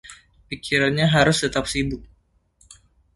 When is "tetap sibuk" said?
1.45-2.01